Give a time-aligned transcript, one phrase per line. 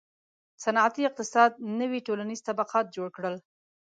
[0.63, 3.35] •صنعتي اقتصاد نوي ټولنیز طبقات جوړ کړل.